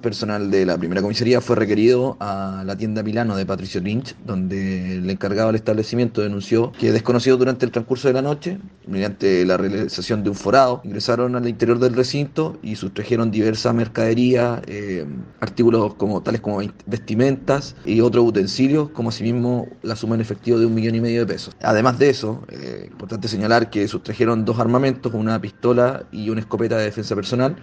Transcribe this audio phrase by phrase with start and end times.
[0.00, 4.96] Personal de la primera comisaría fue requerido a la tienda Milano de Patricio Lynch, donde
[4.96, 9.56] el encargado del establecimiento denunció que desconocidos durante el transcurso de la noche, mediante la
[9.56, 15.04] realización de un forado, ingresaron al interior del recinto y sustrajeron diversa mercadería, eh,
[15.40, 20.66] artículos como tales como vestimentas y otros utensilios, como asimismo la suma en efectivo de
[20.66, 21.54] un millón y medio de pesos.
[21.62, 26.76] Además de eso, eh, importante señalar que sustrajeron dos armamentos, una pistola y una escopeta
[26.78, 27.56] de defensa personal,